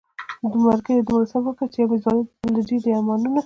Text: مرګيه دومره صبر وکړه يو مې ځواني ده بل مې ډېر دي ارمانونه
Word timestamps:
مرګيه 0.65 1.03
دومره 1.07 1.25
صبر 1.31 1.51
وکړه 1.51 1.67
يو 1.79 1.89
مې 1.89 1.97
ځواني 2.03 2.23
ده 2.27 2.31
بل 2.41 2.51
مې 2.53 2.61
ډېر 2.67 2.79
دي 2.83 2.91
ارمانونه 2.97 3.39